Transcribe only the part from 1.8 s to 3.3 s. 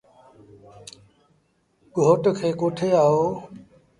گھوٽ کي ڪوٺي آئو۔